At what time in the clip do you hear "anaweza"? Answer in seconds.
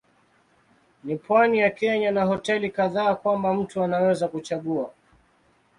3.83-4.27